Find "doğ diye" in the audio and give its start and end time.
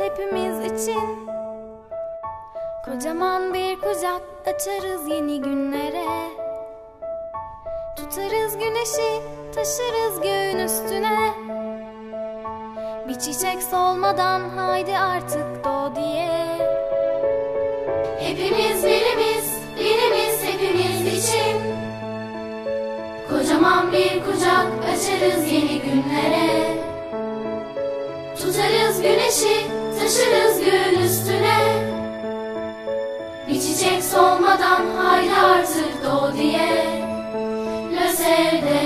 15.64-16.58, 36.04-36.86